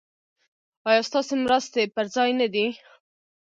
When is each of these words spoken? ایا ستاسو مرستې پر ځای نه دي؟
ایا 0.89 1.01
ستاسو 1.09 1.33
مرستې 1.43 1.81
پر 1.95 2.05
ځای 2.15 2.31
نه 2.39 2.47
دي؟ 2.53 2.65